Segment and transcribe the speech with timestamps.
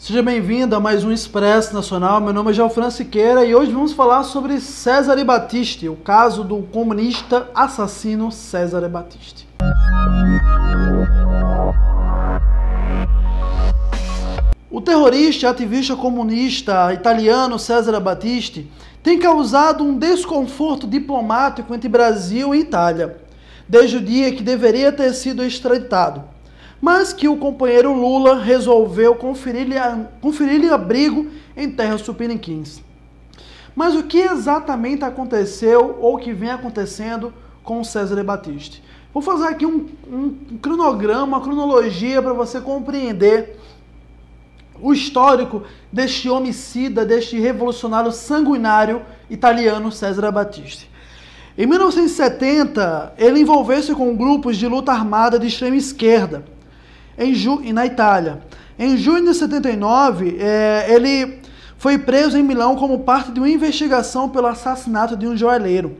[0.00, 2.22] Seja bem-vindo a mais um Expresso Nacional.
[2.22, 6.62] Meu nome é Geofran Siqueira e hoje vamos falar sobre César Batiste, o caso do
[6.62, 9.46] comunista assassino César Batiste.
[14.70, 18.70] O terrorista e ativista comunista italiano César Battisti
[19.02, 23.18] tem causado um desconforto diplomático entre Brasil e Itália,
[23.68, 26.39] desde o dia que deveria ter sido extraditado
[26.80, 29.76] mas que o companheiro Lula resolveu conferir-lhe
[30.20, 32.82] conferir abrigo em terras supiniquins.
[33.74, 38.82] Mas o que exatamente aconteceu ou que vem acontecendo com César Batiste?
[39.12, 43.58] Vou fazer aqui um, um cronograma, uma cronologia para você compreender
[44.80, 50.88] o histórico deste homicida, deste revolucionário sanguinário italiano César Battisti.
[51.58, 56.44] Em 1970, ele envolveu-se com grupos de luta armada de extrema esquerda,
[57.18, 58.40] em ju na Itália.
[58.78, 61.40] Em junho de 79, é, ele
[61.76, 65.96] foi preso em Milão como parte de uma investigação pelo assassinato de um joalheiro.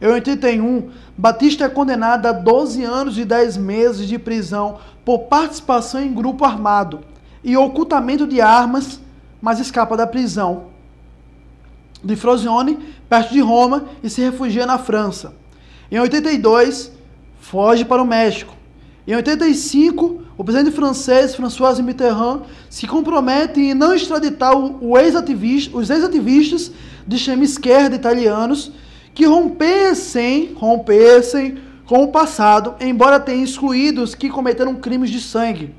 [0.00, 6.02] Em 81, Batista é condenado a 12 anos e 10 meses de prisão por participação
[6.02, 7.00] em grupo armado
[7.42, 9.00] e ocultamento de armas,
[9.40, 10.74] mas escapa da prisão
[12.04, 15.34] de Frosinone, perto de Roma, e se refugia na França.
[15.90, 16.92] Em 82,
[17.40, 18.54] foge para o México.
[19.06, 25.90] Em 85, o presidente francês François Mitterrand se compromete em não extraditar o ex-ativista, os
[25.90, 26.72] ex-ativistas
[27.06, 28.72] de extrema esquerda italianos
[29.14, 35.72] que rompessem, rompessem com o passado, embora tenham excluído os que cometeram crimes de sangue.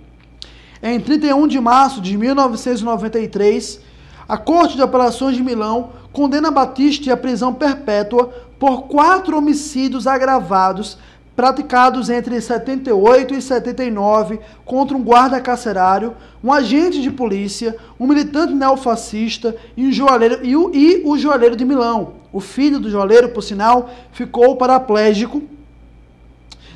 [0.82, 3.82] Em 31 de março de 1993,
[4.28, 10.98] a Corte de Apelações de Milão condena Batista à prisão perpétua por quatro homicídios agravados
[11.36, 18.54] praticados entre 78 e 79 contra um guarda carcerário, um agente de polícia, um militante
[18.54, 22.14] neofascista e, um joalheiro, e, o, e o joalheiro de Milão.
[22.32, 25.44] O filho do joalheiro, por sinal, ficou paraplégico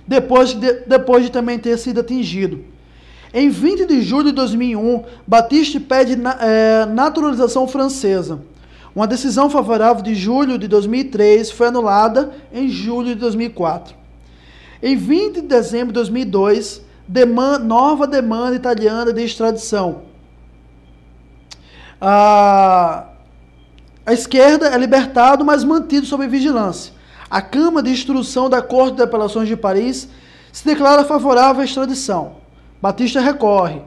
[0.05, 2.65] depois de, depois de também ter sido atingido.
[3.33, 8.41] Em 20 de julho de 2001, Batiste pede na, é, naturalização francesa.
[8.95, 13.98] Uma decisão favorável de julho de 2003 foi anulada em julho de 2004.
[14.81, 20.03] Em 20 de dezembro de 2002, demanda, nova demanda italiana de extradição.
[21.99, 23.07] A,
[24.05, 26.93] a esquerda é libertado, mas mantido sob vigilância.
[27.29, 30.07] A Câmara de Instrução da Corte de Apelações de Paris
[30.51, 32.37] se declara favorável à extradição.
[32.81, 33.81] Batista recorre.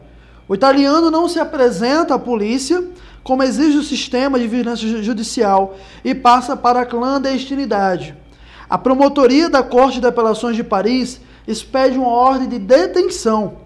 [0.46, 2.84] O italiano não se apresenta à polícia,
[3.22, 8.14] como exige o sistema de vigilância judicial, e passa para a clandestinidade.
[8.72, 13.58] A promotoria da Corte de Apelações de Paris expede uma ordem de detenção.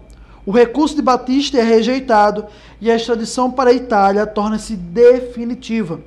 [0.45, 2.45] O recurso de Batista é rejeitado
[2.81, 6.01] e a extradição para a Itália torna-se definitiva.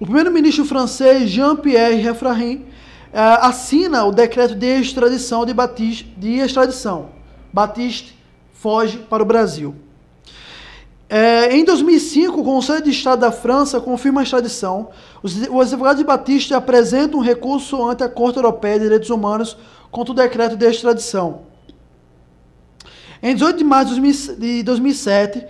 [0.00, 2.64] O primeiro-ministro francês Jean-Pierre Refrain
[3.12, 7.10] eh, assina o decreto de extradição de Batiste, de extradição.
[7.52, 8.18] Batiste
[8.54, 9.74] foge para o Brasil.
[11.16, 14.88] É, em 2005, o Conselho de Estado da França confirma a extradição.
[15.22, 15.40] Os
[15.72, 19.56] advogados de Batista apresentam um recurso ante a Corte Europeia de Direitos Humanos
[19.92, 21.42] contra o decreto de extradição.
[23.22, 23.94] Em 18 de março
[24.40, 25.46] de 2007,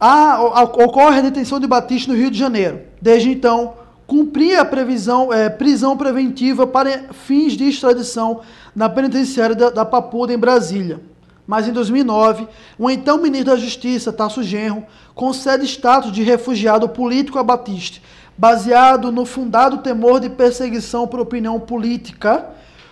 [0.00, 2.80] a, a, ocorre a detenção de Batista no Rio de Janeiro.
[3.00, 8.40] Desde então, cumpria a previsão, é, prisão preventiva para fins de extradição
[8.74, 11.11] na penitenciária da, da Papuda, em Brasília.
[11.46, 12.46] Mas em 2009,
[12.78, 18.00] o então ministro da Justiça, Tasso Genro, concede status de refugiado político a Batista,
[18.38, 22.46] baseado no fundado temor de perseguição por opinião política,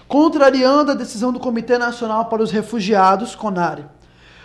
[0.09, 3.85] contrariando a decisão do Comitê Nacional para os Refugiados, CONARE.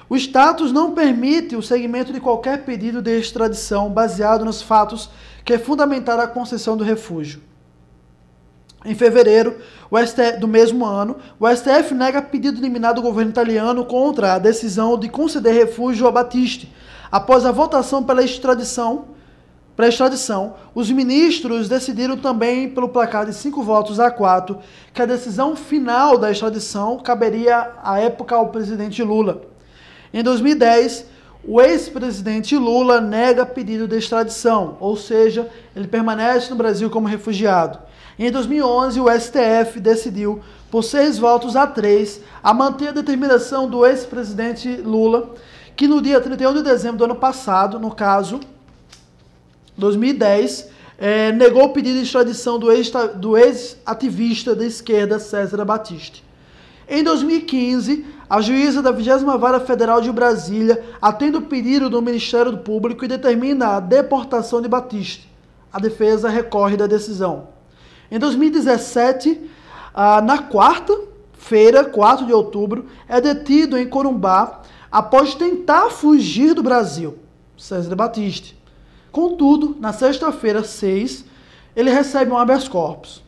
[0.07, 5.09] O status não permite o segmento de qualquer pedido de extradição baseado nos fatos
[5.43, 7.41] que fundamentaram a concessão do refúgio.
[8.85, 9.57] Em fevereiro
[10.05, 14.97] STF, do mesmo ano, o STF nega pedido liminado do governo italiano contra a decisão
[14.97, 16.71] de conceder refúgio a Batiste.
[17.11, 19.05] Após a votação pela extradição,
[19.75, 24.59] para extradição, os ministros decidiram também, pelo placar de cinco votos a quatro,
[24.93, 29.41] que a decisão final da extradição caberia à época ao presidente Lula.
[30.13, 31.07] Em 2010,
[31.43, 37.79] o ex-presidente Lula nega pedido de extradição, ou seja, ele permanece no Brasil como refugiado.
[38.17, 40.39] Em 2011, o STF decidiu,
[40.71, 45.33] por seis votos a três, a manter a determinação do ex-presidente Lula,
[45.75, 48.39] que no dia 31 de dezembro do ano passado, no caso
[49.77, 56.23] 2010, é, negou o pedido de extradição do ex-ativista da esquerda César Batiste.
[56.87, 62.57] Em 2015, a juíza da 20 Vara Federal de Brasília atende o pedido do Ministério
[62.59, 65.25] Público e determina a deportação de Batista.
[65.73, 67.54] A defesa recorre da decisão.
[68.09, 69.41] Em 2017,
[69.93, 74.61] ah, na quarta-feira, 4 de outubro, é detido em Corumbá
[74.91, 77.17] após tentar fugir do Brasil.
[77.57, 78.57] César Batiste.
[79.11, 81.25] Contudo, na sexta-feira, 6,
[81.75, 83.23] ele recebe um habeas corpus.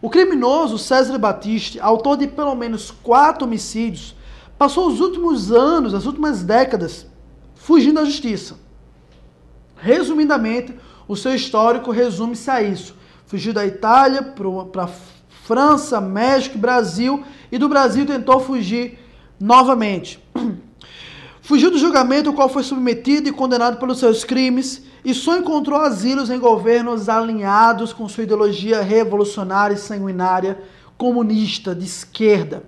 [0.00, 4.14] O criminoso César Batiste, autor de pelo menos quatro homicídios,
[4.56, 7.06] passou os últimos anos, as últimas décadas,
[7.54, 8.56] fugindo da justiça.
[9.76, 10.74] Resumidamente,
[11.06, 12.94] o seu histórico resume-se a isso.
[13.28, 14.88] Fugiu da Itália para
[15.44, 17.22] França, México Brasil,
[17.52, 18.98] e do Brasil tentou fugir
[19.38, 20.18] novamente.
[21.42, 25.78] Fugiu do julgamento ao qual foi submetido e condenado pelos seus crimes e só encontrou
[25.78, 30.62] asilos em governos alinhados com sua ideologia revolucionária e sanguinária
[30.96, 32.62] comunista de esquerda.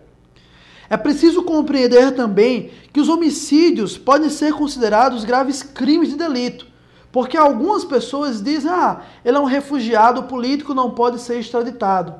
[0.90, 6.69] É preciso compreender também que os homicídios podem ser considerados graves crimes de delito,
[7.12, 12.14] porque algumas pessoas dizem: ah, ele é um refugiado político, não pode ser extraditado.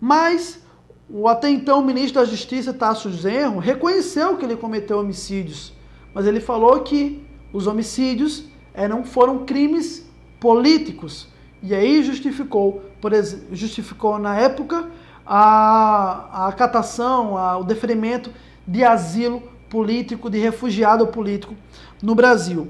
[0.00, 0.60] Mas
[1.08, 5.72] o até então ministro da Justiça, Tasso Genro, reconheceu que ele cometeu homicídios,
[6.12, 8.44] mas ele falou que os homicídios
[8.74, 10.06] eram, foram crimes
[10.40, 11.28] políticos.
[11.62, 13.12] E aí justificou, por
[13.52, 14.88] justificou na época
[15.24, 18.30] a, a catação, a, o deferimento
[18.66, 21.54] de asilo político, de refugiado político
[22.02, 22.68] no Brasil.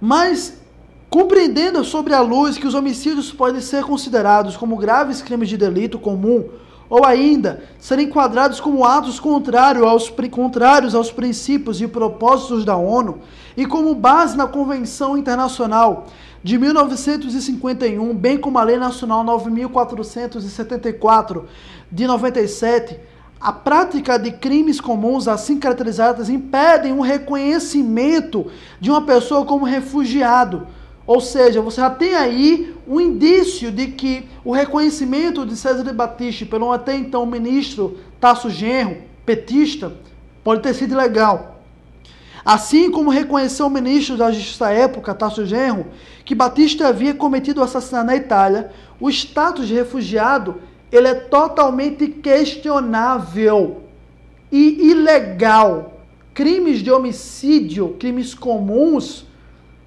[0.00, 0.58] Mas,
[1.08, 5.98] compreendendo sobre a luz que os homicídios podem ser considerados como graves crimes de delito
[5.98, 6.48] comum
[6.88, 13.18] ou ainda serem enquadrados como atos contrários aos, contrários aos princípios e propósitos da ONU
[13.56, 16.06] e como base na Convenção Internacional
[16.42, 21.48] de 1951, bem como a Lei Nacional 9474
[21.90, 23.00] de 97,
[23.40, 28.50] a prática de crimes comuns assim caracterizados impedem o reconhecimento
[28.80, 30.66] de uma pessoa como refugiado.
[31.06, 35.92] Ou seja, você já tem aí um indício de que o reconhecimento de César de
[35.92, 39.92] Batiste pelo até então ministro Tasso Genro, petista,
[40.42, 41.60] pode ter sido legal.
[42.44, 45.86] Assim como reconheceu o ministro da Justiça à época, Tasso Genro,
[46.24, 50.60] que Batista havia cometido o assassinato na Itália, o status de refugiado
[50.96, 53.82] ele é totalmente questionável
[54.50, 56.00] e ilegal.
[56.32, 59.26] Crimes de homicídio, crimes comuns,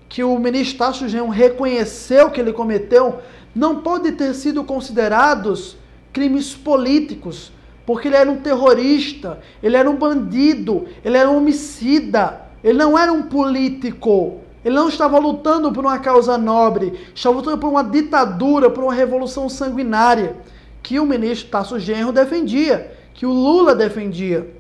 [0.08, 3.20] que o ministro Tasso Genro reconheceu que ele cometeu,
[3.54, 5.78] não podem ter sido considerados
[6.12, 7.52] crimes políticos,
[7.86, 12.50] porque ele era um terrorista, ele era um bandido, ele era um homicida.
[12.64, 14.40] Ele não era um político.
[14.64, 18.94] Ele não estava lutando por uma causa nobre, estava lutando por uma ditadura, por uma
[18.94, 20.36] revolução sanguinária
[20.82, 24.56] que o ministro Tasso Genro defendia, que o Lula defendia.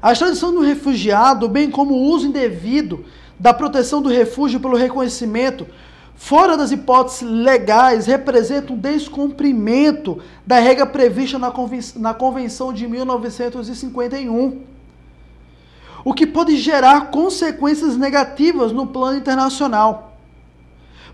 [0.00, 3.04] A extradição do refugiado, bem como o uso indevido
[3.38, 5.66] da proteção do refúgio pelo reconhecimento,
[6.14, 14.78] fora das hipóteses legais, representa um descumprimento da regra prevista na Convenção de 1951
[16.04, 20.07] o que pode gerar consequências negativas no plano internacional.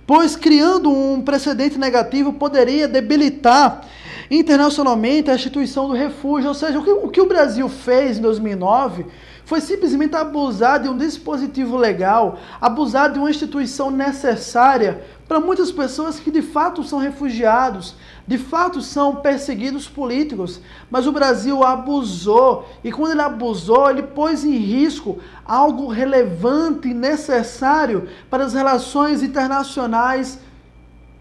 [0.06, 3.82] Pois criando um precedente negativo poderia debilitar
[4.30, 6.48] internacionalmente a instituição do refúgio.
[6.48, 9.06] Ou seja, o que o, Brasil fez em 2009
[9.44, 16.18] foi simplesmente abusar de um dispositivo legal, abusar de uma instituição necessária para muitas pessoas
[16.18, 17.94] que de fato são refugiados,
[18.26, 24.44] de fato são perseguidos políticos, mas o Brasil abusou e quando ele abusou, ele pôs
[24.44, 30.38] em risco algo relevante e necessário para as relações internacionais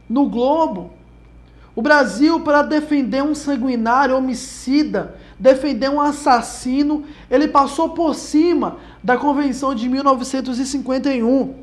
[0.09, 0.91] no globo.
[1.75, 9.17] O Brasil, para defender um sanguinário homicida, defender um assassino, ele passou por cima da
[9.17, 11.53] Convenção de 1951,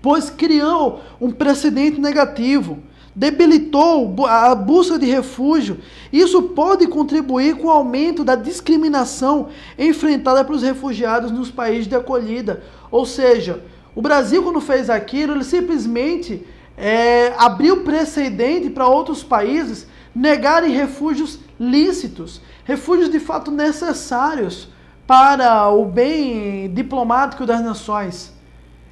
[0.00, 2.78] pois criou um precedente negativo,
[3.14, 5.78] debilitou a busca de refúgio.
[6.12, 12.62] Isso pode contribuir com o aumento da discriminação enfrentada pelos refugiados nos países de acolhida.
[12.90, 13.62] Ou seja,
[13.94, 16.44] o Brasil, quando fez aquilo, ele simplesmente
[16.76, 24.68] é, abriu precedente para outros países negarem refúgios lícitos, refúgios de fato necessários
[25.06, 28.32] para o bem diplomático das nações.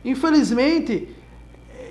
[0.05, 1.09] Infelizmente,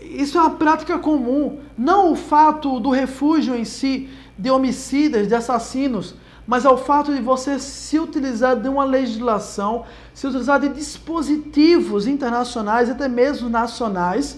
[0.02, 1.60] isso é uma prática comum.
[1.78, 7.22] Não o fato do refúgio em si, de homicidas, de assassinos, mas ao fato de
[7.22, 14.38] você se utilizar de uma legislação, se utilizar de dispositivos internacionais, até mesmo nacionais,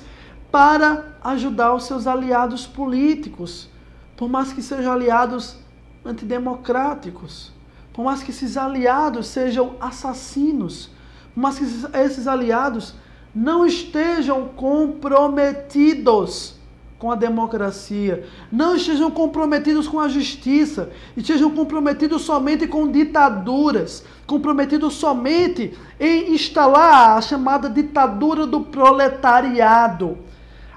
[0.51, 3.69] para ajudar os seus aliados políticos,
[4.15, 5.57] por mais que sejam aliados
[6.05, 7.51] antidemocráticos,
[7.93, 10.89] por mais que esses aliados sejam assassinos,
[11.33, 11.65] por mais que
[11.97, 12.93] esses aliados
[13.33, 16.61] não estejam comprometidos
[17.03, 24.93] com a democracia, não estejam comprometidos com a justiça, estejam comprometidos somente com ditaduras, comprometidos
[24.93, 30.17] somente em instalar a chamada ditadura do proletariado,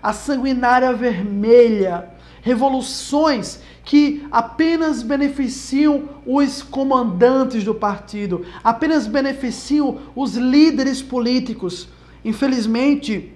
[0.03, 2.09] a sanguinária vermelha,
[2.47, 11.89] revoluções que apenas beneficiam os comandantes do partido, apenas beneficiam os líderes políticos.
[12.25, 13.33] Infelizmente,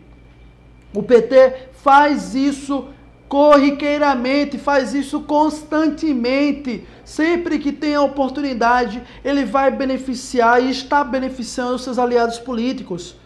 [0.95, 2.87] o PT faz isso
[3.29, 6.87] corriqueiramente, faz isso constantemente.
[7.05, 13.17] Sempre que tem a oportunidade, ele vai beneficiar e está beneficiando seus aliados políticos.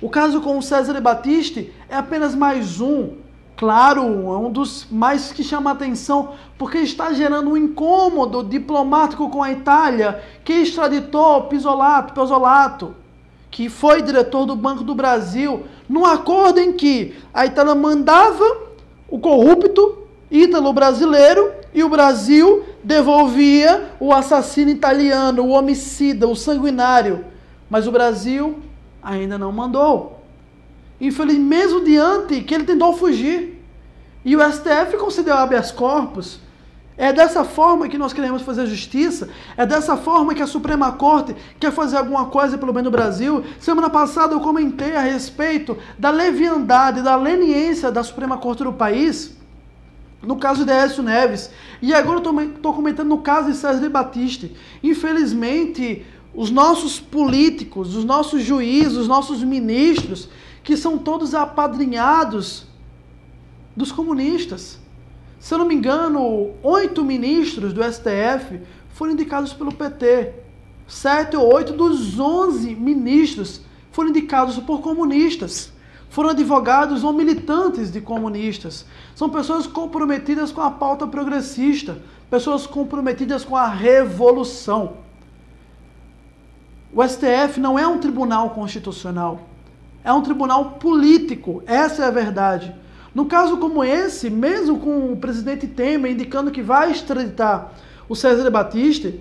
[0.00, 3.23] O caso com o César Batiste é apenas mais um.
[3.56, 9.42] Claro, é um dos mais que chama atenção, porque está gerando um incômodo diplomático com
[9.42, 12.94] a Itália, que extraditou Pisolato, Pisolato
[13.54, 18.44] que foi diretor do Banco do Brasil, num acordo em que a Itália mandava
[19.08, 19.96] o corrupto
[20.28, 27.24] ítalo brasileiro e o Brasil devolvia o assassino italiano, o homicida, o sanguinário.
[27.70, 28.58] Mas o Brasil
[29.00, 30.23] ainda não mandou.
[31.06, 33.62] Infelizmente, mesmo diante que ele tentou fugir.
[34.24, 36.40] E o STF concedeu habeas corpus
[36.96, 39.28] é dessa forma que nós queremos fazer justiça?
[39.56, 43.44] É dessa forma que a Suprema Corte quer fazer alguma coisa pelo bem do Brasil?
[43.58, 49.36] Semana passada eu comentei a respeito da leviandade, da leniência da Suprema Corte do país,
[50.22, 51.50] no caso de Écio Neves.
[51.82, 54.54] E agora eu estou comentando no caso de César Batiste.
[54.80, 60.28] Infelizmente, os nossos políticos, os nossos juízes, os nossos ministros,
[60.64, 62.66] que são todos apadrinhados
[63.76, 64.78] dos comunistas.
[65.38, 70.32] Se eu não me engano, oito ministros do STF foram indicados pelo PT.
[70.88, 73.60] Sete ou oito dos onze ministros
[73.92, 75.70] foram indicados por comunistas.
[76.08, 78.86] Foram advogados ou militantes de comunistas.
[79.14, 84.94] São pessoas comprometidas com a pauta progressista, pessoas comprometidas com a revolução.
[86.94, 89.48] O STF não é um tribunal constitucional,
[90.04, 92.74] é um tribunal político, essa é a verdade.
[93.14, 97.72] No caso como esse, mesmo com o presidente Temer indicando que vai extraditar
[98.08, 99.14] o César Batista,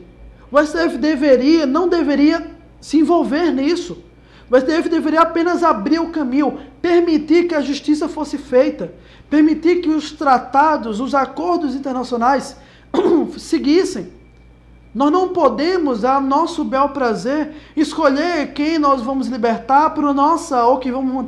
[0.52, 4.04] o STF deveria, não deveria se envolver nisso.
[4.52, 8.94] O STF deveria apenas abrir o caminho, permitir que a justiça fosse feita,
[9.30, 12.58] permitir que os tratados, os acordos internacionais
[13.38, 14.10] seguissem.
[14.94, 20.78] Nós não podemos, a nosso bel prazer, escolher quem nós vamos libertar para nossa ou
[20.78, 21.26] que vamos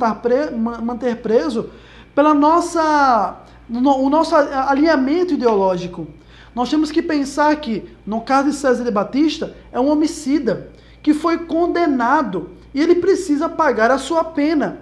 [0.82, 1.70] manter preso
[2.14, 6.06] pela nossa, no, o nosso alinhamento ideológico.
[6.54, 10.70] Nós temos que pensar que, no caso de César de Batista, é um homicida
[11.02, 14.80] que foi condenado e ele precisa pagar a sua pena.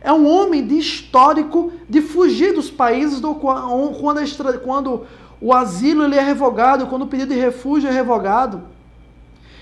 [0.00, 5.06] É um homem de histórico de fugir dos países do, quando
[5.44, 8.62] o asilo ele é revogado, quando o pedido de refúgio é revogado.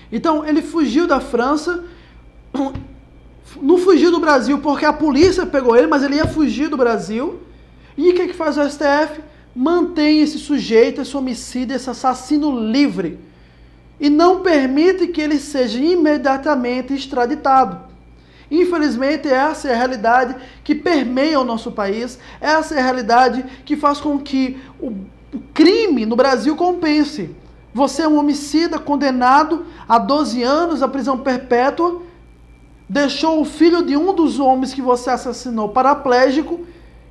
[0.09, 1.83] Então, ele fugiu da França,
[3.61, 7.41] não fugiu do Brasil porque a polícia pegou ele, mas ele ia fugir do Brasil.
[7.97, 9.21] E o que, é que faz o STF?
[9.53, 13.19] Mantém esse sujeito, esse homicida, esse assassino livre.
[13.99, 17.77] E não permite que ele seja imediatamente extraditado.
[18.49, 23.75] Infelizmente, essa é a realidade que permeia o nosso país, essa é a realidade que
[23.75, 24.93] faz com que o,
[25.39, 27.35] crime no Brasil compense.
[27.73, 32.01] Você é um homicida condenado a 12 anos à prisão perpétua
[32.87, 36.61] deixou o filho de um dos homens que você assassinou paraplégico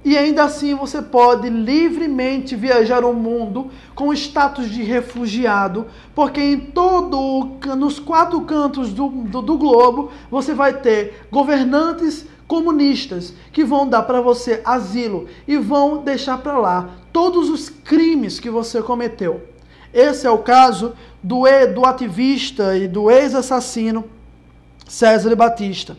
[0.05, 6.59] e ainda assim você pode livremente viajar o mundo com status de refugiado, porque em
[6.59, 13.89] todo nos quatro cantos do, do, do globo você vai ter governantes comunistas que vão
[13.89, 19.49] dar para você asilo e vão deixar para lá todos os crimes que você cometeu.
[19.91, 20.93] Esse é o caso
[21.23, 21.45] do,
[21.75, 24.05] do ativista e do ex-assassino
[24.87, 25.97] César Batista.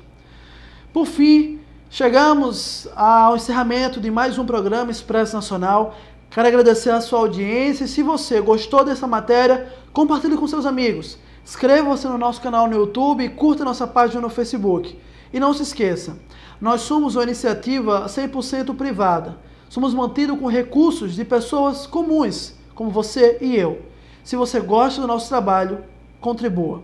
[0.94, 5.96] Por fim, chegamos ao encerramento de mais um programa Expresso Nacional.
[6.30, 7.88] Quero agradecer a sua audiência.
[7.88, 11.18] Se você gostou dessa matéria, compartilhe com seus amigos.
[11.44, 14.96] Inscreva-se no nosso canal no YouTube e curta nossa página no Facebook.
[15.34, 16.16] E não se esqueça,
[16.64, 19.38] nós somos uma iniciativa 100% privada.
[19.68, 23.82] Somos mantidos com recursos de pessoas comuns, como você e eu.
[24.24, 25.84] Se você gosta do nosso trabalho,
[26.22, 26.82] contribua.